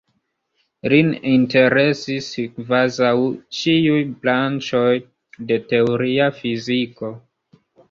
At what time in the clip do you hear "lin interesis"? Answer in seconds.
0.93-2.29